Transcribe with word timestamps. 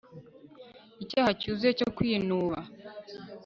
Icyaha 1.03 1.31
cyuzuye 1.39 1.71
cyo 1.79 1.89
kwinuba 1.95 2.57